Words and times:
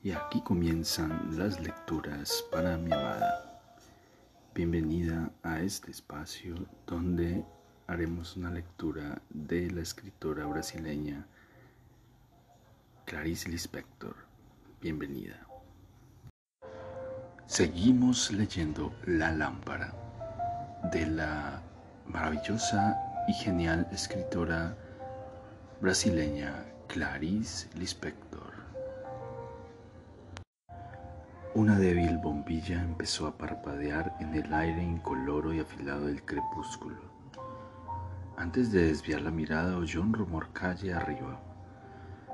Y 0.00 0.12
aquí 0.12 0.40
comienzan 0.42 1.36
las 1.36 1.58
lecturas 1.58 2.44
para 2.52 2.76
mi 2.76 2.92
amada. 2.92 3.60
Bienvenida 4.54 5.28
a 5.42 5.58
este 5.60 5.90
espacio 5.90 6.54
donde 6.86 7.44
haremos 7.88 8.36
una 8.36 8.48
lectura 8.48 9.20
de 9.28 9.68
la 9.72 9.80
escritora 9.80 10.46
brasileña 10.46 11.26
Clarice 13.06 13.48
Lispector. 13.48 14.14
Bienvenida. 14.80 15.44
Seguimos 17.46 18.30
leyendo 18.30 18.94
La 19.04 19.32
lámpara 19.32 19.92
de 20.92 21.06
la 21.06 21.60
maravillosa 22.06 22.96
y 23.26 23.32
genial 23.32 23.88
escritora 23.90 24.76
brasileña 25.80 26.54
Clarice 26.86 27.68
Lispector. 27.76 28.47
Una 31.58 31.76
débil 31.76 32.18
bombilla 32.18 32.80
empezó 32.80 33.26
a 33.26 33.36
parpadear 33.36 34.14
en 34.20 34.32
el 34.32 34.54
aire 34.54 34.80
incoloro 34.80 35.52
y 35.52 35.58
afilado 35.58 36.06
del 36.06 36.24
crepúsculo. 36.24 37.00
Antes 38.36 38.70
de 38.70 38.84
desviar 38.84 39.22
la 39.22 39.32
mirada 39.32 39.76
oyó 39.76 40.02
un 40.02 40.12
rumor 40.12 40.52
calle 40.52 40.94
arriba. 40.94 41.40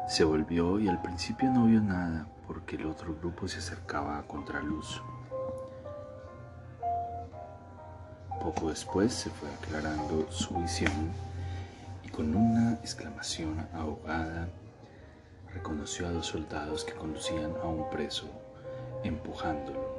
Se 0.09 0.25
volvió 0.25 0.79
y 0.79 0.89
al 0.89 1.01
principio 1.01 1.51
no 1.51 1.65
vio 1.65 1.81
nada 1.81 2.29
porque 2.47 2.77
el 2.77 2.85
otro 2.85 3.17
grupo 3.19 3.49
se 3.49 3.61
acercaba 3.61 4.19
a 4.19 4.27
contraluz. 4.27 5.03
Poco 8.43 8.69
después 8.69 9.15
se 9.15 9.31
fue 9.31 9.49
aclarando 9.55 10.31
su 10.31 10.55
visión 10.57 10.93
y 12.03 12.11
con 12.11 12.37
una 12.37 12.75
exclamación 12.75 13.67
ahogada 13.73 14.51
reconoció 15.55 16.09
a 16.09 16.11
dos 16.11 16.27
soldados 16.27 16.85
que 16.85 16.93
conducían 16.93 17.55
a 17.63 17.67
un 17.67 17.89
preso, 17.89 18.29
empujándolo, 19.05 19.99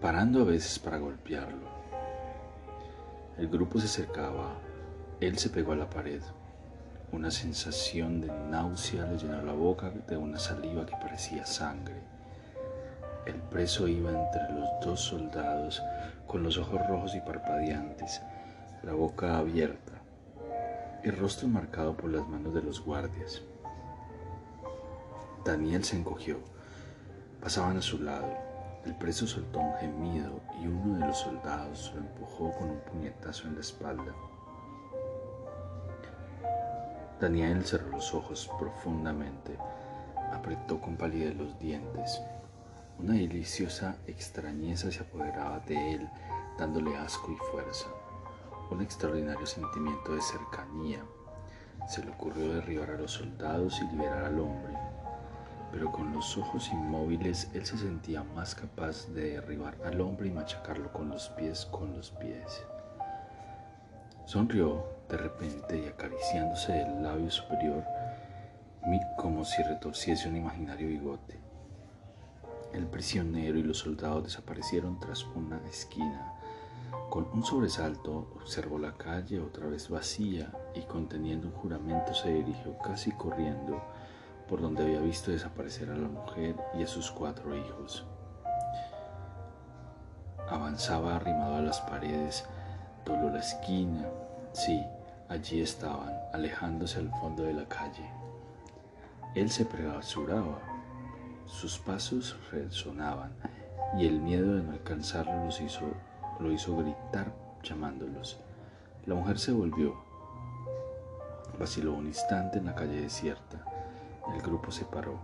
parando 0.00 0.42
a 0.42 0.44
veces 0.44 0.78
para 0.78 0.98
golpearlo. 0.98 1.68
El 3.38 3.48
grupo 3.48 3.78
se 3.78 3.86
acercaba, 3.86 4.54
él 5.20 5.38
se 5.38 5.48
pegó 5.48 5.72
a 5.72 5.76
la 5.76 5.88
pared. 5.88 6.20
Una 7.12 7.30
sensación 7.30 8.20
de 8.20 8.26
náusea 8.26 9.06
le 9.06 9.16
llenó 9.16 9.40
la 9.42 9.52
boca 9.52 9.90
de 9.90 10.16
una 10.16 10.38
saliva 10.38 10.84
que 10.84 10.96
parecía 10.96 11.46
sangre. 11.46 12.02
El 13.24 13.36
preso 13.36 13.88
iba 13.88 14.10
entre 14.10 14.52
los 14.52 14.68
dos 14.84 15.00
soldados 15.00 15.82
con 16.26 16.42
los 16.42 16.58
ojos 16.58 16.86
rojos 16.86 17.14
y 17.14 17.20
parpadeantes, 17.20 18.20
la 18.82 18.92
boca 18.92 19.38
abierta, 19.38 19.92
el 21.02 21.16
rostro 21.16 21.48
marcado 21.48 21.96
por 21.96 22.10
las 22.10 22.26
manos 22.28 22.52
de 22.54 22.62
los 22.62 22.84
guardias. 22.84 23.42
Daniel 25.48 25.82
se 25.82 25.96
encogió. 25.96 26.40
Pasaban 27.40 27.78
a 27.78 27.80
su 27.80 28.02
lado. 28.02 28.28
El 28.84 28.94
preso 28.96 29.26
soltó 29.26 29.60
un 29.60 29.74
gemido 29.76 30.42
y 30.60 30.66
uno 30.66 30.98
de 30.98 31.06
los 31.06 31.16
soldados 31.16 31.90
lo 31.94 32.02
empujó 32.02 32.52
con 32.58 32.68
un 32.68 32.80
puñetazo 32.80 33.48
en 33.48 33.54
la 33.54 33.62
espalda. 33.62 34.14
Daniel 37.18 37.64
cerró 37.64 37.88
los 37.88 38.12
ojos 38.12 38.50
profundamente, 38.58 39.56
apretó 40.34 40.82
con 40.82 40.98
palidez 40.98 41.34
los 41.34 41.58
dientes. 41.58 42.20
Una 42.98 43.14
deliciosa 43.14 43.96
extrañeza 44.06 44.92
se 44.92 45.00
apoderaba 45.00 45.60
de 45.60 45.94
él, 45.94 46.10
dándole 46.58 46.94
asco 46.94 47.32
y 47.32 47.36
fuerza. 47.50 47.86
Un 48.70 48.82
extraordinario 48.82 49.46
sentimiento 49.46 50.14
de 50.14 50.20
cercanía. 50.20 51.02
Se 51.88 52.04
le 52.04 52.10
ocurrió 52.10 52.52
derribar 52.52 52.90
a 52.90 52.98
los 52.98 53.12
soldados 53.12 53.80
y 53.80 53.86
liberar 53.86 54.24
al 54.24 54.40
hombre, 54.40 54.77
pero 55.72 55.92
con 55.92 56.12
los 56.12 56.36
ojos 56.38 56.70
inmóviles 56.72 57.50
él 57.54 57.66
se 57.66 57.78
sentía 57.78 58.22
más 58.22 58.54
capaz 58.54 59.06
de 59.08 59.32
derribar 59.32 59.76
al 59.84 60.00
hombre 60.00 60.28
y 60.28 60.32
machacarlo 60.32 60.92
con 60.92 61.08
los 61.08 61.28
pies 61.30 61.66
con 61.66 61.96
los 61.96 62.10
pies. 62.12 62.64
Sonrió 64.24 64.84
de 65.08 65.16
repente 65.16 65.78
y 65.78 65.88
acariciándose 65.88 66.82
el 66.82 67.02
labio 67.02 67.30
superior 67.30 67.84
como 69.16 69.44
si 69.44 69.62
retorciese 69.62 70.28
un 70.28 70.36
imaginario 70.36 70.88
bigote. 70.88 71.38
El 72.72 72.86
prisionero 72.86 73.58
y 73.58 73.62
los 73.62 73.78
soldados 73.78 74.24
desaparecieron 74.24 74.98
tras 74.98 75.24
una 75.24 75.60
esquina. 75.68 76.34
Con 77.10 77.28
un 77.32 77.42
sobresalto 77.42 78.30
observó 78.36 78.78
la 78.78 78.96
calle 78.96 79.40
otra 79.40 79.66
vez 79.66 79.88
vacía 79.88 80.52
y 80.74 80.82
conteniendo 80.82 81.48
un 81.48 81.54
juramento 81.54 82.14
se 82.14 82.32
dirigió 82.32 82.78
casi 82.78 83.12
corriendo 83.12 83.82
por 84.48 84.60
donde 84.60 84.82
había 84.82 85.00
visto 85.00 85.30
desaparecer 85.30 85.90
a 85.90 85.96
la 85.96 86.08
mujer 86.08 86.56
y 86.74 86.82
a 86.82 86.86
sus 86.86 87.10
cuatro 87.10 87.56
hijos. 87.56 88.04
Avanzaba 90.48 91.16
arrimado 91.16 91.56
a 91.56 91.62
las 91.62 91.80
paredes, 91.82 92.44
dobló 93.04 93.30
la 93.30 93.40
esquina. 93.40 94.06
Sí, 94.52 94.82
allí 95.28 95.60
estaban, 95.60 96.12
alejándose 96.32 96.98
al 96.98 97.10
fondo 97.20 97.42
de 97.42 97.52
la 97.52 97.68
calle. 97.68 98.08
Él 99.34 99.50
se 99.50 99.64
apresuraba 99.64 100.58
sus 101.48 101.78
pasos 101.78 102.36
resonaban 102.50 103.32
y 103.96 104.06
el 104.06 104.20
miedo 104.20 104.56
de 104.56 104.62
no 104.62 104.72
alcanzarlo 104.72 105.46
los 105.46 105.60
hizo, 105.60 105.80
lo 106.40 106.52
hizo 106.52 106.76
gritar 106.76 107.32
llamándolos. 107.62 108.38
La 109.06 109.14
mujer 109.14 109.38
se 109.38 109.52
volvió. 109.52 109.96
Vaciló 111.58 111.94
un 111.94 112.06
instante 112.06 112.58
en 112.58 112.66
la 112.66 112.74
calle 112.74 113.00
desierta. 113.00 113.64
El 114.34 114.42
grupo 114.42 114.70
se 114.70 114.84
paró. 114.84 115.18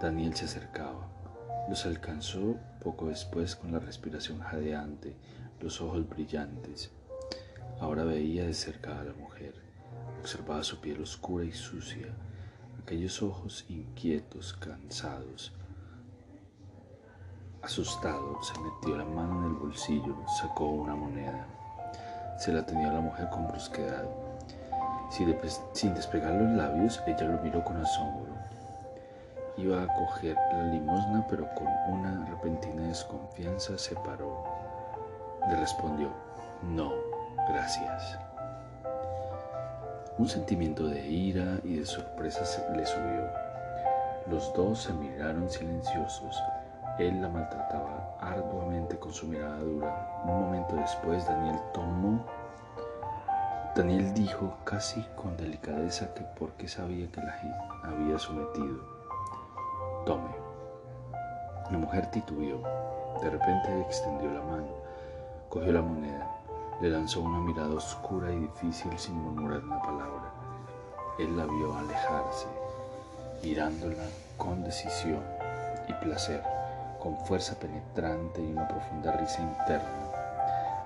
Daniel 0.00 0.34
se 0.34 0.44
acercaba. 0.44 1.08
Los 1.68 1.86
alcanzó 1.86 2.56
poco 2.82 3.06
después 3.06 3.56
con 3.56 3.72
la 3.72 3.80
respiración 3.80 4.40
jadeante, 4.40 5.16
los 5.60 5.80
ojos 5.80 6.08
brillantes. 6.08 6.90
Ahora 7.80 8.04
veía 8.04 8.44
de 8.44 8.54
cerca 8.54 9.00
a 9.00 9.04
la 9.04 9.12
mujer. 9.12 9.54
Observaba 10.20 10.62
su 10.62 10.80
piel 10.80 11.02
oscura 11.02 11.44
y 11.44 11.52
sucia, 11.52 12.08
aquellos 12.82 13.22
ojos 13.22 13.64
inquietos, 13.68 14.54
cansados. 14.54 15.52
Asustado, 17.62 18.40
se 18.42 18.58
metió 18.60 18.96
la 18.96 19.04
mano 19.04 19.40
en 19.40 19.52
el 19.52 19.58
bolsillo, 19.58 20.16
sacó 20.40 20.66
una 20.66 20.94
moneda. 20.94 21.46
Se 22.38 22.52
la 22.52 22.64
tenía 22.64 22.92
la 22.92 23.00
mujer 23.00 23.28
con 23.30 23.48
brusquedad. 23.48 24.04
Sin 25.08 25.94
despegar 25.94 26.34
los 26.34 26.50
labios, 26.50 27.02
ella 27.06 27.28
lo 27.28 27.40
miró 27.42 27.64
con 27.64 27.76
asombro. 27.76 28.32
Iba 29.56 29.82
a 29.82 29.94
coger 29.94 30.36
la 30.52 30.64
limosna, 30.64 31.26
pero 31.28 31.48
con 31.54 31.68
una 31.88 32.26
repentina 32.26 32.82
desconfianza 32.88 33.78
se 33.78 33.94
paró. 33.96 34.44
Le 35.48 35.56
respondió, 35.56 36.10
no, 36.62 36.92
gracias. 37.48 38.18
Un 40.18 40.28
sentimiento 40.28 40.86
de 40.88 41.06
ira 41.06 41.60
y 41.62 41.76
de 41.76 41.86
sorpresa 41.86 42.40
le 42.74 42.84
subió. 42.84 43.30
Los 44.28 44.52
dos 44.54 44.82
se 44.82 44.92
miraron 44.92 45.48
silenciosos. 45.48 46.36
Él 46.98 47.22
la 47.22 47.28
maltrataba 47.28 48.16
arduamente 48.20 48.98
con 48.98 49.12
su 49.12 49.26
mirada 49.26 49.58
dura. 49.58 50.22
Un 50.24 50.40
momento 50.40 50.74
después 50.76 51.26
Daniel 51.26 51.60
tomó... 51.72 52.24
Daniel 53.76 54.12
dijo 54.14 54.56
casi 54.64 55.06
con 55.14 55.36
delicadeza 55.36 56.12
que 56.14 56.22
porque 56.38 56.66
sabía 56.66 57.06
que 57.12 57.20
la 57.20 57.38
había 57.84 58.18
sometido. 58.18 58.80
Tome. 60.04 60.34
La 61.70 61.78
mujer 61.78 62.10
titubeó. 62.10 62.58
De 63.22 63.30
repente 63.30 63.80
extendió 63.82 64.32
la 64.32 64.42
mano, 64.42 64.68
cogió 65.48 65.72
la 65.72 65.82
moneda 65.82 66.36
le 66.80 66.90
lanzó 66.90 67.22
una 67.22 67.38
mirada 67.38 67.74
oscura 67.74 68.30
y 68.30 68.38
difícil 68.38 68.98
sin 68.98 69.14
murmurar 69.14 69.64
una 69.64 69.80
palabra. 69.80 70.30
Él 71.18 71.34
la 71.36 71.46
vio 71.46 71.74
alejarse, 71.74 72.46
mirándola 73.42 74.04
con 74.36 74.62
decisión 74.62 75.22
y 75.88 75.92
placer, 76.04 76.42
con 77.02 77.16
fuerza 77.24 77.58
penetrante 77.58 78.42
y 78.42 78.52
una 78.52 78.68
profunda 78.68 79.12
risa 79.12 79.40
interna. 79.40 80.05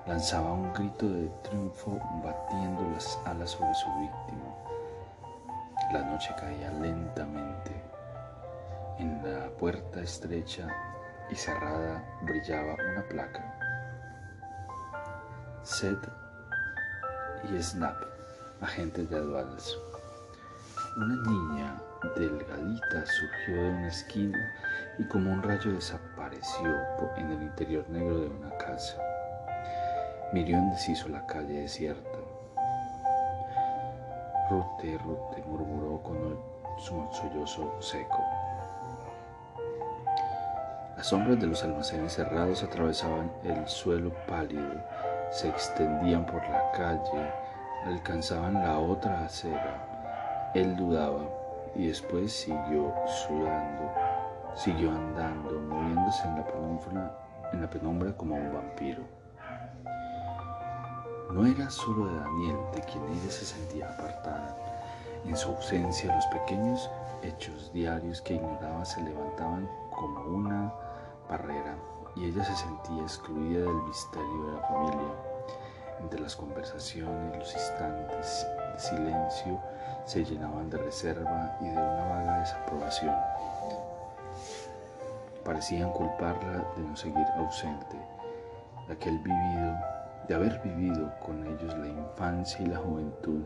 Lanzaba 0.07 0.53
un 0.53 0.73
grito 0.73 1.07
de 1.07 1.27
triunfo 1.43 1.99
batiendo 2.23 2.89
las 2.91 3.19
alas 3.25 3.51
sobre 3.51 3.73
su 3.75 3.87
víctima. 3.99 4.55
La 5.93 6.03
noche 6.03 6.33
caía 6.39 6.71
lentamente. 6.71 7.71
En 8.97 9.21
la 9.23 9.49
puerta 9.51 10.01
estrecha 10.01 10.67
y 11.29 11.35
cerrada 11.35 12.03
brillaba 12.23 12.75
una 12.91 13.07
placa 13.07 13.57
Seth 15.63 16.07
y 17.43 17.61
Snap, 17.61 17.95
agentes 18.61 19.07
de 19.09 19.17
aduanas. 19.17 19.77
Una 20.97 21.15
niña 21.15 21.81
delgadita 22.15 23.05
surgió 23.05 23.55
de 23.55 23.69
una 23.69 23.87
esquina 23.87 24.53
y 24.97 25.03
como 25.05 25.31
un 25.31 25.43
rayo 25.43 25.71
desapareció 25.71 26.75
en 27.17 27.31
el 27.31 27.43
interior 27.43 27.87
negro 27.89 28.21
de 28.21 28.27
una 28.27 28.57
casa. 28.57 29.10
Miró 30.33 30.57
indeciso 30.57 31.09
la 31.09 31.25
calle 31.25 31.61
desierta. 31.61 32.19
Rute, 34.49 34.97
Rute, 34.97 35.43
murmuró 35.45 36.01
con 36.01 36.39
su 36.77 37.05
sollozo 37.11 37.81
seco. 37.81 38.23
Las 40.95 41.07
sombras 41.07 41.39
de 41.39 41.47
los 41.47 41.63
almacenes 41.63 42.13
cerrados 42.13 42.63
atravesaban 42.63 43.29
el 43.43 43.67
suelo 43.67 44.13
pálido, 44.25 44.81
se 45.31 45.49
extendían 45.49 46.25
por 46.25 46.41
la 46.47 46.71
calle, 46.71 47.31
alcanzaban 47.85 48.53
la 48.53 48.79
otra 48.79 49.25
acera. 49.25 50.51
Él 50.53 50.77
dudaba 50.77 51.27
y 51.75 51.87
después 51.87 52.31
siguió 52.31 52.93
sudando, 53.05 53.91
siguió 54.55 54.91
andando, 54.91 55.59
moviéndose 55.59 56.25
en 56.25 56.35
la 56.37 56.45
penumbra, 56.45 57.17
en 57.51 57.61
la 57.61 57.69
penumbra 57.69 58.13
como 58.13 58.35
un 58.35 58.53
vampiro. 58.53 59.20
No 61.33 61.45
era 61.45 61.69
solo 61.69 62.07
de 62.07 62.19
Daniel 62.19 62.57
de 62.75 62.81
quien 62.81 63.03
ella 63.05 63.31
se 63.31 63.45
sentía 63.45 63.89
apartada. 63.89 64.53
En 65.23 65.37
su 65.37 65.47
ausencia 65.47 66.13
los 66.13 66.25
pequeños 66.25 66.89
hechos 67.23 67.71
diarios 67.71 68.21
que 68.21 68.33
ignoraba 68.33 68.83
se 68.83 69.01
levantaban 69.01 69.69
como 69.91 70.25
una 70.25 70.73
barrera 71.29 71.77
y 72.17 72.25
ella 72.25 72.43
se 72.43 72.53
sentía 72.55 73.01
excluida 73.03 73.59
del 73.59 73.81
misterio 73.83 74.45
de 74.47 74.53
la 74.53 74.67
familia. 74.67 75.13
Entre 76.01 76.19
las 76.19 76.35
conversaciones, 76.35 77.37
los 77.37 77.53
instantes 77.53 78.47
de 78.73 78.79
silencio 78.79 79.57
se 80.05 80.25
llenaban 80.25 80.69
de 80.69 80.79
reserva 80.79 81.57
y 81.61 81.65
de 81.65 81.71
una 81.71 82.05
vaga 82.07 82.39
desaprobación. 82.39 83.15
Parecían 85.45 85.91
culparla 85.91 86.65
de 86.75 86.83
no 86.83 86.95
seguir 86.97 87.25
ausente, 87.37 87.95
de 88.87 88.93
aquel 88.93 89.17
vivido, 89.19 89.77
de 90.27 90.35
haber 90.35 90.59
vivido 90.61 91.13
con 91.19 91.45
ellos 91.45 91.77
la 91.77 91.87
infancia 91.87 92.61
y 92.61 92.67
la 92.67 92.77
juventud. 92.77 93.43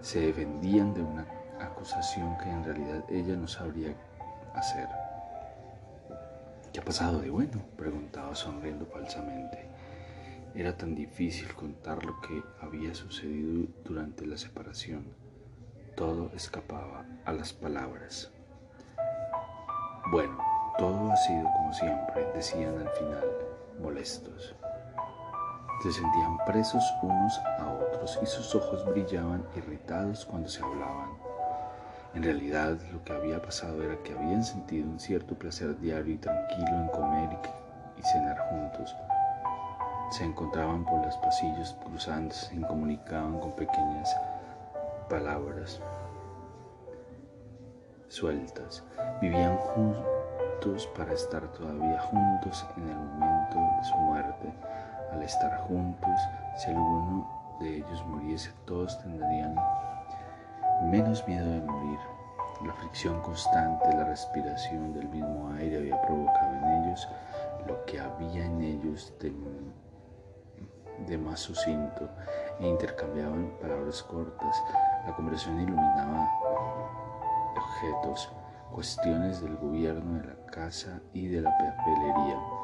Se 0.00 0.20
defendían 0.20 0.94
de 0.94 1.02
una 1.02 1.26
acusación 1.60 2.36
que 2.38 2.50
en 2.50 2.64
realidad 2.64 3.04
ella 3.08 3.36
no 3.36 3.48
sabría 3.48 3.94
hacer. 4.54 4.88
¿Qué 6.72 6.80
ha 6.80 6.84
pasado 6.84 7.20
de 7.20 7.30
bueno? 7.30 7.62
preguntaba 7.76 8.34
sonriendo 8.34 8.86
falsamente. 8.86 9.68
Era 10.54 10.76
tan 10.76 10.94
difícil 10.94 11.54
contar 11.54 12.04
lo 12.04 12.20
que 12.20 12.42
había 12.60 12.94
sucedido 12.94 13.68
durante 13.84 14.26
la 14.26 14.36
separación. 14.36 15.04
Todo 15.94 16.30
escapaba 16.34 17.04
a 17.24 17.32
las 17.32 17.52
palabras. 17.52 18.30
Bueno, 20.10 20.38
todo 20.78 21.10
ha 21.12 21.16
sido 21.16 21.44
como 21.56 21.72
siempre, 21.72 22.26
decían 22.34 22.78
al 22.78 22.88
final, 22.90 23.24
molestos. 23.80 24.54
Se 25.82 25.92
sentían 25.92 26.38
presos 26.44 26.82
unos 27.02 27.38
a 27.60 27.68
otros 27.68 28.18
y 28.20 28.26
sus 28.26 28.52
ojos 28.56 28.84
brillaban 28.84 29.44
irritados 29.54 30.24
cuando 30.24 30.48
se 30.48 30.60
hablaban. 30.62 31.10
En 32.14 32.24
realidad 32.24 32.76
lo 32.90 33.04
que 33.04 33.12
había 33.12 33.40
pasado 33.40 33.84
era 33.84 33.96
que 34.02 34.12
habían 34.12 34.42
sentido 34.42 34.88
un 34.88 34.98
cierto 34.98 35.36
placer 35.36 35.78
diario 35.78 36.14
y 36.14 36.18
tranquilo 36.18 36.68
en 36.68 36.88
comer 36.88 37.28
y, 37.96 38.02
cenar 38.02 38.38
juntos. 38.50 38.96
Se 40.10 40.24
encontraban 40.24 40.84
por 40.84 41.04
los 41.04 41.16
pasillos 41.18 41.76
cruzándose 41.84 42.56
y 42.56 42.62
comunicaban 42.62 43.38
con 43.38 43.52
pequeñas 43.52 44.16
palabras 45.08 45.80
sueltas. 48.08 48.82
Vivían 49.20 49.56
juntos 49.58 50.88
para 50.96 51.12
estar 51.12 51.46
todavía 51.52 52.00
juntos 52.00 52.66
en 52.78 52.88
el 52.88 52.96
momento 52.96 53.58
de 53.78 53.84
su 53.84 53.96
muerte. 53.96 54.52
Al 55.12 55.22
estar 55.22 55.58
juntos, 55.68 56.20
si 56.56 56.70
alguno 56.70 57.56
de 57.60 57.76
ellos 57.78 58.04
muriese, 58.06 58.52
todos 58.66 58.98
tendrían 59.00 59.56
menos 60.82 61.26
miedo 61.26 61.50
de 61.50 61.60
morir. 61.60 61.98
La 62.64 62.72
fricción 62.74 63.20
constante, 63.20 63.88
la 63.94 64.04
respiración 64.04 64.92
del 64.92 65.08
mismo 65.08 65.52
aire 65.58 65.78
había 65.78 66.02
provocado 66.02 66.56
en 66.56 66.84
ellos 66.84 67.08
lo 67.66 67.84
que 67.84 68.00
había 68.00 68.44
en 68.44 68.60
ellos 68.62 69.12
de, 69.20 69.32
de 71.06 71.18
más 71.18 71.40
sucinto 71.40 72.08
e 72.58 72.66
intercambiaban 72.66 73.52
palabras 73.60 74.02
cortas. 74.02 74.62
La 75.06 75.14
conversación 75.14 75.60
iluminaba 75.60 76.28
objetos, 77.56 78.30
cuestiones 78.72 79.40
del 79.40 79.56
gobierno, 79.56 80.20
de 80.20 80.26
la 80.26 80.46
casa 80.46 81.00
y 81.12 81.28
de 81.28 81.42
la 81.42 81.56
papelería. 81.56 82.57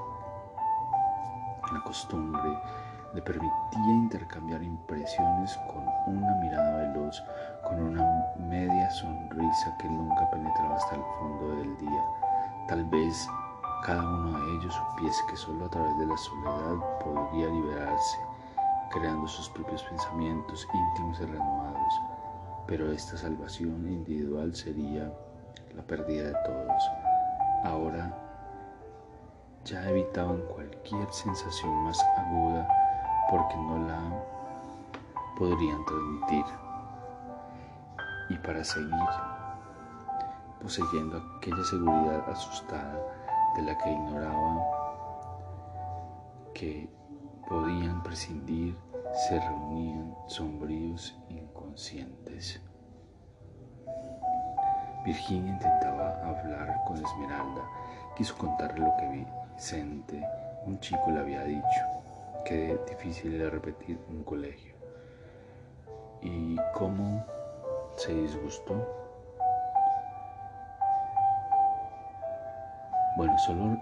La 1.75 1.83
costumbre 1.83 2.57
le 3.15 3.23
permitía 3.23 3.89
intercambiar 3.89 4.63
impresiones 4.63 5.59
con 5.67 5.83
una 6.07 6.35
mirada 6.37 6.77
veloz, 6.77 7.21
con 7.65 7.83
una 7.83 8.27
media 8.39 8.89
sonrisa 8.93 9.77
que 9.81 9.89
nunca 9.89 10.31
penetraba 10.31 10.77
hasta 10.77 10.95
el 10.95 11.03
fondo 11.19 11.57
del 11.57 11.77
día. 11.79 12.05
Tal 12.69 12.85
vez 12.85 13.29
cada 13.85 14.09
uno 14.09 14.39
de 14.39 14.55
ellos 14.55 14.73
supiese 14.73 15.21
que 15.29 15.37
solo 15.37 15.65
a 15.65 15.71
través 15.71 15.99
de 15.99 16.07
la 16.07 16.17
soledad 16.17 16.77
podría 17.01 17.49
liberarse, 17.49 18.19
creando 18.93 19.27
sus 19.27 19.49
propios 19.49 19.83
pensamientos 19.83 20.69
íntimos 20.73 21.21
y 21.21 21.25
renovados. 21.25 22.01
Pero 22.69 22.93
esta 22.93 23.17
salvación 23.17 23.85
individual 23.89 24.55
sería 24.55 25.13
la 25.75 25.83
pérdida 25.83 26.29
de 26.29 26.37
todos. 26.45 26.83
Ahora 27.65 28.34
ya 29.65 29.89
evitaban 29.89 30.43
cualquier 30.43 31.11
sensación 31.13 31.73
más 31.85 31.99
aguda 32.19 32.69
porque 33.31 33.57
no 33.57 33.79
la 33.87 33.99
podrían 35.39 35.85
transmitir 35.85 36.45
y 38.29 38.37
para 38.39 38.63
seguir 38.63 38.93
poseyendo 40.61 41.23
aquella 41.37 41.65
seguridad 41.65 42.29
asustada 42.31 42.99
de 43.57 43.63
la 43.63 43.79
que 43.79 43.91
ignoraban 43.91 44.61
que 46.55 46.89
podían 47.49 48.03
prescindir, 48.03 48.77
se 49.13 49.39
reunían 49.39 50.15
sombríos 50.27 51.17
inconscientes. 51.29 52.61
Virginia 55.05 55.53
intentaba 55.53 56.15
hablar 56.25 56.83
con 56.87 56.97
Esmeralda, 56.97 57.63
quiso 58.17 58.37
contarle 58.39 58.87
lo 58.87 58.97
que 58.97 59.09
Un 60.67 60.81
chico, 60.81 61.11
le 61.11 61.21
había 61.21 61.45
dicho, 61.45 61.65
que 62.45 62.79
difícil 62.89 63.35
era 63.35 63.51
repetir 63.51 63.99
un 64.09 64.25
colegio. 64.25 64.75
Y 66.23 66.57
cómo 66.75 67.25
se 67.97 68.15
disgustó. 68.15 68.75
Bueno, 73.17 73.39
solo, 73.39 73.79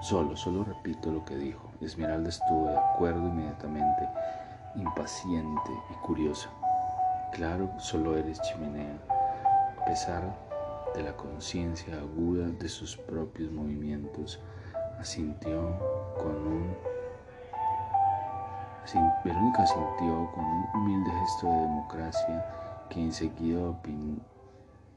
solo, 0.00 0.36
solo 0.36 0.64
repito 0.64 1.10
lo 1.10 1.24
que 1.24 1.36
dijo. 1.36 1.70
Esmeralda 1.80 2.30
estuvo 2.30 2.68
de 2.68 2.78
acuerdo 2.78 3.28
inmediatamente, 3.28 4.08
impaciente 4.76 5.70
y 5.90 5.94
curiosa. 6.06 6.48
Claro, 7.32 7.70
solo 7.78 8.16
eres 8.16 8.40
chimenea, 8.42 8.96
a 9.80 9.84
pesar 9.84 10.22
de 10.94 11.02
la 11.02 11.16
conciencia 11.16 11.98
aguda 11.98 12.46
de 12.48 12.68
sus 12.68 12.96
propios 12.96 13.50
movimientos, 13.50 14.40
asintió 15.02 15.60
con 16.16 16.36
un 16.46 16.76
Verónica 19.24 19.66
sintió 19.66 20.30
con 20.32 20.44
un 20.44 20.66
humilde 20.74 21.10
gesto 21.10 21.46
de 21.48 21.60
democracia 21.60 22.86
que 22.88 23.00
enseguida 23.00 23.74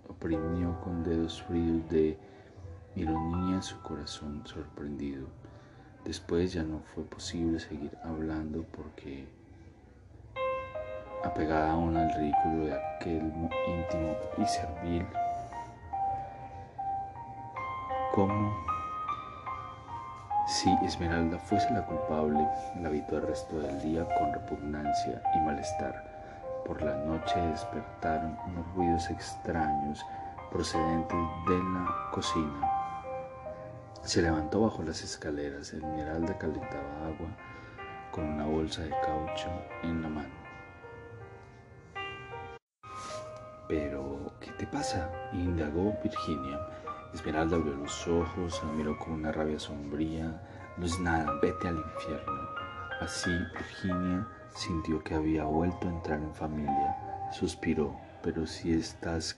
oprimió 0.07 0.79
con 0.81 1.03
dedos 1.03 1.41
fríos 1.43 1.89
de 1.89 2.17
ironía 2.95 3.61
su 3.61 3.81
corazón 3.81 4.43
sorprendido. 4.45 5.27
Después 6.03 6.53
ya 6.53 6.63
no 6.63 6.81
fue 6.93 7.03
posible 7.05 7.59
seguir 7.59 7.97
hablando 8.03 8.63
porque, 8.75 9.27
apegada 11.23 11.71
aún 11.71 11.97
al 11.97 12.13
ridículo 12.13 12.65
de 12.65 12.73
aquel 12.75 13.23
íntimo 13.23 14.15
y 14.37 14.45
servil, 14.45 15.05
como 18.13 18.74
si 20.47 20.69
Esmeralda 20.83 21.39
fuese 21.39 21.71
la 21.71 21.85
culpable, 21.85 22.47
la 22.79 22.89
habitó 22.89 23.17
el 23.17 23.27
resto 23.27 23.59
del 23.59 23.81
día 23.81 24.07
con 24.17 24.31
repugnancia 24.31 25.21
y 25.35 25.39
malestar. 25.39 26.15
Por 26.65 26.81
la 26.81 26.95
noche 26.97 27.39
despertaron 27.39 28.37
unos 28.47 28.73
ruidos 28.75 29.09
extraños 29.09 30.05
procedentes 30.51 31.17
de 31.47 31.57
la 31.57 32.09
cocina. 32.11 32.71
Se 34.03 34.21
levantó 34.21 34.61
bajo 34.61 34.83
las 34.83 35.01
escaleras. 35.01 35.73
Esmeralda 35.73 36.37
calentaba 36.37 37.07
agua 37.07 37.27
con 38.11 38.25
una 38.25 38.45
bolsa 38.45 38.83
de 38.83 38.91
caucho 38.91 39.49
en 39.81 40.03
la 40.03 40.09
mano. 40.09 40.45
Pero, 43.67 44.31
¿qué 44.39 44.51
te 44.51 44.67
pasa? 44.67 45.09
indagó 45.33 45.97
Virginia. 46.03 46.59
Esmeralda 47.15 47.55
abrió 47.55 47.73
los 47.75 48.07
ojos, 48.09 48.61
la 48.61 48.71
miró 48.73 48.99
con 48.99 49.13
una 49.13 49.31
rabia 49.31 49.57
sombría. 49.57 50.41
No 50.75 50.85
es 50.85 50.99
nada, 50.99 51.31
vete 51.41 51.69
al 51.69 51.77
infierno. 51.77 52.49
Así 52.99 53.31
Virginia 53.57 54.27
sintió 54.53 55.01
que 55.01 55.15
había 55.15 55.45
vuelto 55.45 55.87
a 55.87 55.91
entrar 55.91 56.19
en 56.19 56.33
familia. 56.35 56.97
Suspiró. 57.31 57.95
pero 58.21 58.45
si 58.45 58.73
estás 58.73 59.37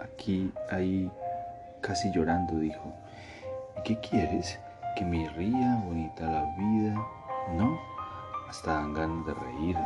aquí, 0.00 0.50
ahí, 0.70 1.10
casi 1.82 2.10
llorando, 2.10 2.58
dijo. 2.58 2.94
¿Y 3.76 3.82
qué 3.82 4.00
quieres? 4.00 4.58
¿Que 4.96 5.04
me 5.04 5.28
ría, 5.30 5.82
bonita 5.84 6.24
la 6.24 6.44
vida? 6.56 6.94
No, 7.54 7.78
hasta 8.48 8.74
dan 8.74 8.94
ganas 8.94 9.26
de 9.26 9.34
reír 9.34 9.76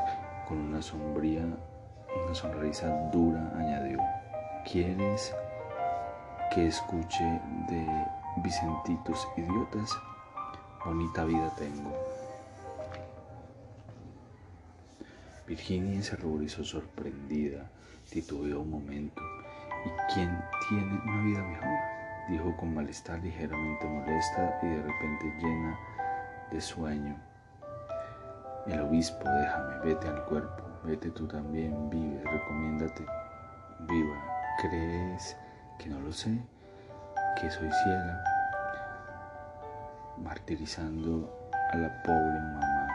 con 0.47 0.59
una 0.59 0.81
sombría, 0.81 1.43
una 2.25 2.35
sonrisa 2.35 2.87
dura, 3.13 3.51
añadió. 3.57 3.99
¿Quieres 4.71 5.35
que 6.53 6.67
escuche 6.67 7.25
de 7.69 8.07
Vicentitos 8.43 9.29
idiotas? 9.37 9.97
Bonita 10.85 11.25
vida 11.25 11.51
tengo. 11.57 11.93
Virginia 15.47 16.03
se 16.03 16.17
ruborizó 16.17 16.65
sorprendida, 16.65 17.71
titubeó 18.11 18.61
un 18.61 18.71
momento. 18.71 19.23
¿Y 19.85 20.13
quién 20.13 20.43
tiene 20.69 21.01
una 21.05 21.25
vida 21.25 21.43
mejor? 21.43 21.79
Dijo 22.31 22.57
con 22.57 22.75
malestar 22.75 23.21
ligeramente 23.21 23.87
molesta 23.87 24.59
y 24.63 24.67
de 24.67 24.83
repente 24.83 25.35
llena 25.41 25.79
de 26.51 26.61
sueño. 26.61 27.17
El 28.67 28.81
obispo, 28.81 29.29
déjame, 29.29 29.79
vete 29.85 30.09
al 30.09 30.25
cuerpo, 30.25 30.65
vete 30.85 31.11
tú 31.11 31.27
también, 31.27 31.91
vive, 31.91 32.23
recomiéndate, 32.25 33.05
viva. 33.81 34.35
¿Crees 34.63 35.37
que 35.79 35.89
no 35.89 36.01
lo 36.01 36.13
sé? 36.13 36.39
Que 37.41 37.51
soy 37.51 37.71
ciega, 37.71 38.25
martirizando 40.19 41.29
a 41.73 41.77
la 41.77 42.03
pobre 42.03 42.41
mamá, 42.41 42.89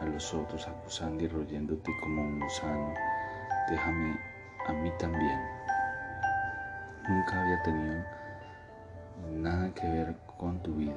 a 0.00 0.04
los 0.06 0.34
otros 0.34 0.66
acusando 0.66 1.24
y 1.24 1.28
royéndote 1.28 1.90
como 2.00 2.22
un 2.22 2.40
gusano. 2.40 2.94
Déjame 3.70 4.18
a 4.66 4.72
mí 4.72 4.92
también. 4.98 5.40
Nunca 7.08 7.40
había 7.40 7.62
tenido 7.62 8.04
nada 9.32 9.70
que 9.74 9.88
ver 9.88 10.16
con 10.38 10.60
tu 10.62 10.74
vida, 10.74 10.94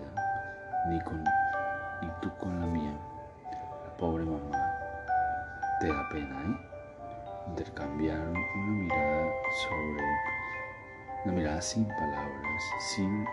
ni 0.89 0.99
con 1.01 1.23
ni 2.01 2.09
tú 2.21 2.31
con 2.39 2.59
la 2.59 2.67
mía. 2.67 2.93
La 3.85 3.97
pobre 3.97 4.23
mamá. 4.23 4.75
Te 5.79 5.87
da 5.87 6.09
pena, 6.09 6.41
¿eh? 6.41 6.69
Intercambiaron 7.47 8.35
una 8.35 8.71
mirada 8.71 9.31
sobre 9.67 10.03
una 11.25 11.33
mirada 11.33 11.61
sin 11.61 11.85
palabras, 11.85 12.63
sin 12.79 13.25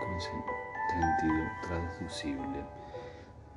sentido 0.88 1.45
traducible, 1.62 2.64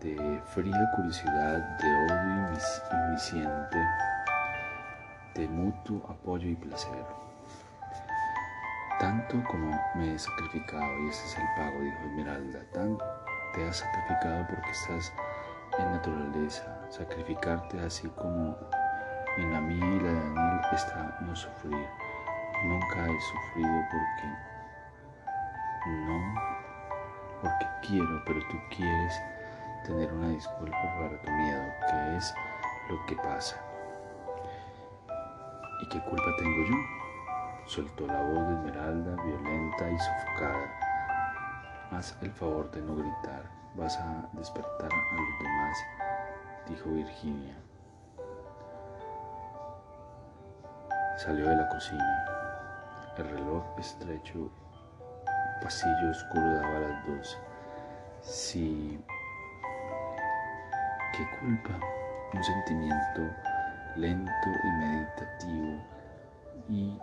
de 0.02 0.42
fría 0.46 0.92
curiosidad, 0.96 1.78
de 1.78 2.14
odio 2.14 2.58
inmisiente, 2.92 3.78
de 5.36 5.48
mutuo 5.48 6.06
apoyo 6.10 6.50
y 6.50 6.56
placer. 6.56 7.06
Tanto 9.00 9.42
como 9.50 9.80
me 9.96 10.14
he 10.14 10.20
sacrificado, 10.20 11.00
y 11.00 11.10
ese 11.10 11.26
es 11.26 11.38
el 11.38 11.46
pago, 11.56 11.82
dijo 11.82 11.98
Esmeralda, 12.06 12.60
tanto 12.74 13.06
te 13.54 13.68
has 13.68 13.78
sacrificado 13.78 14.46
porque 14.48 14.72
estás 14.72 15.14
en 15.78 15.92
naturaleza. 15.92 16.66
Sacrificarte 16.90 17.80
así 17.82 18.08
como 18.10 18.56
en 19.38 19.54
la 19.54 19.62
mía 19.62 19.86
y 19.86 20.00
la 20.02 20.12
de 20.12 20.20
Daniel 20.20 20.62
está 20.74 21.18
no 21.22 21.36
sufrir. 21.36 21.88
Nunca 22.64 23.08
he 23.08 23.22
sufrido 23.22 23.72
porque 23.90 24.50
no, 25.88 26.36
porque 27.42 27.66
quiero, 27.88 28.22
pero 28.26 28.40
tú 28.50 28.58
quieres 28.76 29.22
tener 29.86 30.12
una 30.12 30.30
disculpa 30.30 30.78
para 31.00 31.22
tu 31.22 31.32
miedo, 31.32 31.64
que 31.90 32.18
es 32.18 32.36
lo 32.90 33.06
que 33.06 33.16
pasa. 33.16 33.56
¿Y 35.82 35.88
qué 35.88 36.02
culpa 36.02 36.36
tengo 36.38 36.70
yo? 36.70 36.76
Soltó 37.66 38.08
la 38.08 38.22
voz 38.22 38.48
de 38.48 38.54
Esmeralda, 38.56 39.24
violenta 39.24 39.90
y 39.90 39.98
sofocada. 39.98 40.80
Haz 41.92 42.18
el 42.22 42.32
favor 42.32 42.70
de 42.72 42.82
no 42.82 42.96
gritar, 42.96 43.44
vas 43.76 43.98
a 43.98 44.28
despertar 44.34 44.92
a 44.92 45.16
los 45.16 45.40
demás, 45.40 45.78
dijo 46.68 46.90
Virginia. 46.90 47.56
Salió 51.18 51.48
de 51.48 51.56
la 51.56 51.70
cocina. 51.70 52.39
El 53.20 53.30
reloj 53.32 53.64
estrecho, 53.78 54.50
pasillo 55.62 56.10
oscuro 56.10 56.54
daba 56.54 56.80
las 56.80 57.06
dos. 57.06 57.38
Sí. 58.22 58.98
¿Qué 61.12 61.28
culpa? 61.38 61.78
Un 62.34 62.42
sentimiento 62.42 63.22
lento 63.98 64.50
y 64.64 64.86
meditativo 64.86 65.84
y 66.70 66.98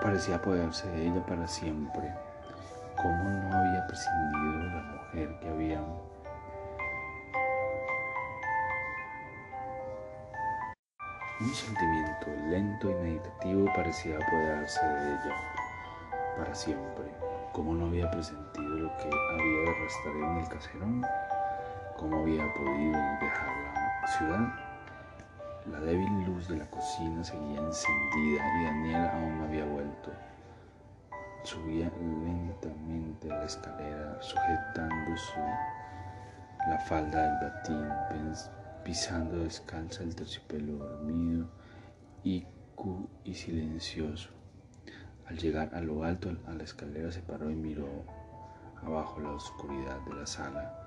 parecía 0.00 0.36
apoderarse 0.36 0.88
de 0.92 1.08
ella 1.08 1.26
para 1.26 1.46
siempre. 1.46 2.14
¿Cómo 2.96 3.24
no 3.24 3.56
había 3.58 3.86
prescindido 3.86 4.58
de 4.58 4.66
la 4.68 4.82
mujer 4.82 5.38
que 5.40 5.48
había 5.50 5.80
Un 11.44 11.54
sentimiento 11.54 12.26
lento 12.48 12.90
y 12.90 12.94
meditativo 12.94 13.70
parecía 13.74 14.16
apoderarse 14.16 14.82
de 14.82 15.10
ella 15.10 15.36
para 16.38 16.54
siempre. 16.54 17.04
¿Cómo 17.52 17.74
no 17.74 17.84
había 17.84 18.10
presentido 18.10 18.66
lo 18.66 18.88
que 18.96 19.04
había 19.04 19.60
de 19.60 19.74
restar 19.78 20.16
en 20.16 20.36
el 20.38 20.48
caserón? 20.48 21.06
¿Cómo 21.98 22.20
había 22.20 22.50
podido 22.54 22.98
dejar 23.20 23.56
la 23.58 24.08
ciudad? 24.08 24.54
La 25.70 25.80
débil 25.80 26.24
luz 26.24 26.48
de 26.48 26.56
la 26.56 26.70
cocina 26.70 27.22
seguía 27.22 27.60
encendida 27.60 28.60
y 28.60 28.64
Daniel 28.64 29.10
aún 29.12 29.38
no 29.38 29.44
había 29.44 29.66
vuelto. 29.66 30.12
Subía 31.42 31.90
lentamente 32.24 33.28
la 33.28 33.44
escalera 33.44 34.16
sujetando 34.22 35.14
su, 35.18 35.40
la 36.70 36.78
falda 36.88 37.20
del 37.20 37.50
batín, 37.50 37.92
pisando 38.84 39.38
descalza 39.38 40.02
el 40.02 40.14
terciopelo 40.14 40.76
dormido 40.76 41.48
y, 42.22 42.46
y 43.24 43.34
silencioso. 43.34 44.30
Al 45.26 45.38
llegar 45.38 45.74
a 45.74 45.80
lo 45.80 46.04
alto 46.04 46.30
a 46.46 46.52
la 46.52 46.64
escalera 46.64 47.10
se 47.10 47.20
paró 47.20 47.50
y 47.50 47.56
miró 47.56 47.88
abajo 48.84 49.20
la 49.20 49.32
oscuridad 49.32 49.98
de 50.02 50.14
la 50.14 50.26
sala. 50.26 50.80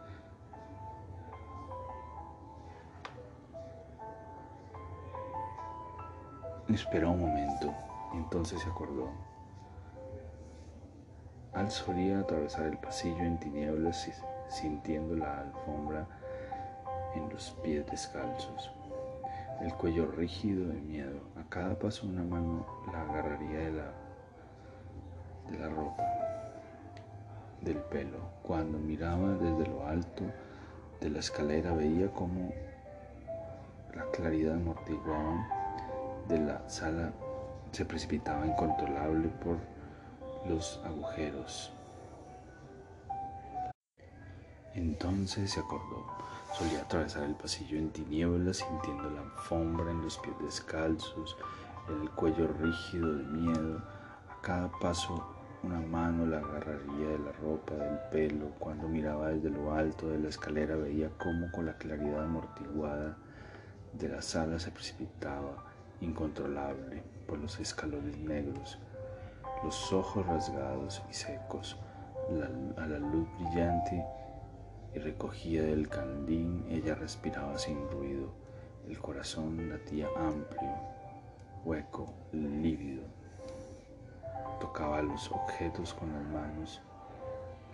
Esperó 6.70 7.12
un 7.12 7.22
momento 7.22 7.74
entonces 8.14 8.62
se 8.62 8.70
acordó. 8.70 9.10
Al 11.54 11.72
solía 11.72 12.20
atravesar 12.20 12.68
el 12.68 12.78
pasillo 12.78 13.20
en 13.24 13.40
tinieblas 13.40 14.10
sintiendo 14.50 15.16
la 15.16 15.40
alfombra 15.40 16.08
en 17.18 17.30
los 17.30 17.52
pies 17.64 17.86
descalzos, 17.88 18.72
el 19.62 19.74
cuello 19.74 20.06
rígido 20.08 20.68
de 20.68 20.80
miedo. 20.82 21.20
A 21.36 21.50
cada 21.50 21.78
paso 21.78 22.08
una 22.08 22.24
mano 22.24 22.66
la 22.92 23.02
agarraría 23.02 23.60
de 23.60 23.72
la, 23.72 23.92
de 25.50 25.60
la 25.60 25.70
ropa, 25.70 26.04
del 27.62 27.78
pelo. 27.78 28.20
Cuando 28.44 28.78
miraba 28.78 29.34
desde 29.34 29.70
lo 29.70 29.86
alto 29.86 30.24
de 31.02 31.10
la 31.10 31.20
escalera 31.20 31.74
veía 31.74 32.12
como 32.12 32.52
la 33.96 34.06
claridad 34.12 34.56
amortiguada 34.56 35.48
de 36.28 36.40
la 36.40 36.70
sala 36.70 37.12
se 37.72 37.86
precipitaba 37.86 38.46
incontrolable 38.46 39.30
por 39.44 39.58
los 40.48 40.82
agujeros. 40.86 41.72
Entonces 44.74 45.52
se 45.52 45.60
acordó. 45.60 46.06
Solía 46.54 46.82
atravesar 46.82 47.24
el 47.24 47.36
pasillo 47.36 47.78
en 47.78 47.92
tinieblas, 47.92 48.58
sintiendo 48.58 49.10
la 49.10 49.22
alfombra 49.22 49.92
en 49.92 50.02
los 50.02 50.18
pies 50.18 50.36
descalzos, 50.42 51.38
el 51.90 52.10
cuello 52.12 52.48
rígido 52.48 53.16
de 53.16 53.24
miedo. 53.24 53.82
A 54.30 54.42
cada 54.42 54.72
paso 54.80 55.24
una 55.64 55.80
mano 55.80 56.26
la 56.26 56.38
agarraría 56.38 57.10
de 57.10 57.20
la 57.20 57.32
ropa, 57.34 57.74
del 57.74 58.00
pelo. 58.12 58.50
Cuando 58.60 58.88
miraba 58.88 59.30
desde 59.30 59.50
lo 59.50 59.74
alto 59.74 60.08
de 60.08 60.20
la 60.20 60.30
escalera 60.30 60.76
veía 60.76 61.10
cómo 61.18 61.52
con 61.52 61.66
la 61.66 61.78
claridad 61.78 62.24
amortiguada 62.24 63.18
de 63.94 64.10
la 64.10 64.22
sala 64.22 64.60
se 64.60 64.72
precipitaba, 64.72 65.66
incontrolable, 66.02 67.04
por 67.28 67.40
los 67.40 67.60
escalones 67.60 68.18
negros, 68.18 68.80
los 69.64 69.92
ojos 69.92 70.26
rasgados 70.26 71.04
y 71.10 71.14
secos, 71.14 71.78
a 72.78 72.86
la 72.86 73.00
luz 73.00 73.28
brillante 73.38 74.04
y 74.98 75.00
recogida 75.00 75.64
del 75.64 75.88
candín, 75.88 76.66
ella 76.70 76.96
respiraba 76.96 77.58
sin 77.60 77.88
ruido. 77.90 78.32
El 78.88 78.98
corazón 79.00 79.70
latía 79.70 80.08
amplio, 80.18 80.74
hueco, 81.64 82.12
lívido. 82.32 83.04
Tocaba 84.60 85.04
los 85.04 85.32
objetos 85.32 85.94
con 85.94 86.12
las 86.12 86.24
manos 86.24 86.82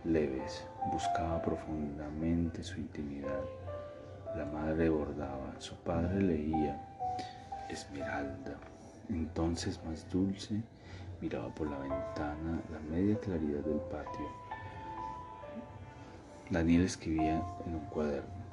leves, 0.03 0.68
buscaba 0.92 1.42
profundamente 1.42 2.62
su 2.62 2.82
intimidad. 2.82 3.42
La 4.36 4.46
madre 4.46 4.89
bordaba, 4.89 5.56
su 5.60 5.75
padre 5.77 6.22
leía. 6.22 6.77
Esmeralda. 7.70 8.58
Entonces 9.10 9.80
más 9.86 10.10
dulce 10.12 10.62
miraba 11.22 11.48
por 11.56 11.70
la 11.70 11.80
ventana 11.80 12.62
la 12.70 12.80
media 12.80 13.18
claridad 13.20 13.62
del 13.62 13.80
patio. 13.80 14.43
Daniel 16.50 16.84
escribía 16.84 17.44
en 17.66 17.76
un 17.76 17.86
cuaderno. 17.90 18.44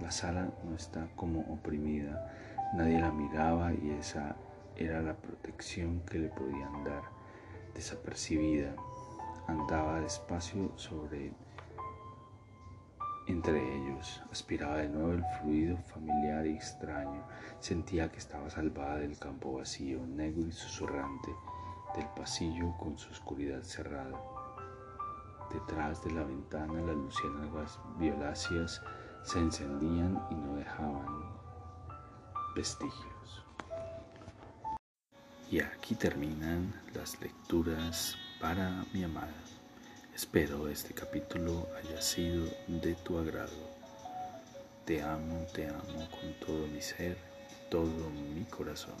La 0.00 0.10
sala 0.10 0.48
no 0.64 0.74
está 0.76 1.08
como 1.16 1.40
oprimida, 1.52 2.32
nadie 2.74 3.00
la 3.00 3.10
miraba 3.10 3.72
y 3.74 3.90
esa 4.00 4.36
era 4.76 5.02
la 5.02 5.14
protección 5.14 6.00
que 6.00 6.18
le 6.18 6.28
podían 6.28 6.84
dar. 6.84 7.02
Desapercibida, 7.74 8.74
andaba 9.48 10.00
despacio 10.00 10.72
sobre 10.76 11.32
entre 13.28 13.56
ellos, 13.76 14.20
aspiraba 14.32 14.78
de 14.78 14.88
nuevo 14.88 15.12
el 15.12 15.24
fluido 15.38 15.76
familiar 15.76 16.44
y 16.44 16.54
extraño, 16.54 17.22
sentía 17.60 18.10
que 18.10 18.18
estaba 18.18 18.50
salvada 18.50 18.98
del 18.98 19.16
campo 19.16 19.52
vacío, 19.54 20.04
negro 20.06 20.48
y 20.48 20.52
susurrante, 20.52 21.30
del 21.94 22.06
pasillo 22.16 22.74
con 22.78 22.98
su 22.98 23.10
oscuridad 23.10 23.62
cerrada. 23.62 24.20
Detrás 25.52 26.02
de 26.02 26.12
la 26.12 26.24
ventana 26.24 26.80
las 26.80 26.96
luciérnagas 26.96 27.78
violáceas 27.98 28.80
se 29.22 29.38
encendían 29.38 30.18
y 30.30 30.34
no 30.34 30.56
dejaban 30.56 31.30
vestigios. 32.56 33.44
Y 35.50 35.60
aquí 35.60 35.94
terminan 35.94 36.74
las 36.94 37.20
lecturas 37.20 38.16
para 38.40 38.84
mi 38.94 39.04
amada. 39.04 39.34
Espero 40.14 40.68
este 40.68 40.94
capítulo 40.94 41.68
haya 41.76 42.00
sido 42.00 42.46
de 42.68 42.94
tu 42.94 43.18
agrado. 43.18 43.70
Te 44.86 45.02
amo, 45.02 45.46
te 45.52 45.68
amo 45.68 46.08
con 46.10 46.32
todo 46.46 46.66
mi 46.66 46.80
ser, 46.80 47.18
todo 47.70 48.10
mi 48.10 48.44
corazón. 48.44 48.96